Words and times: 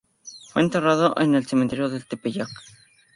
Fue 0.49 0.63
enterrado 0.63 1.13
en 1.19 1.35
el 1.35 1.45
Cementerio 1.45 1.87
del 1.87 2.07
Tepeyac. 2.07 2.49